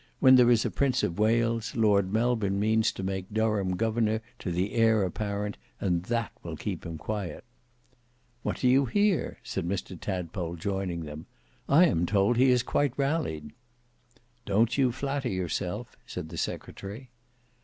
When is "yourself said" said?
15.29-16.29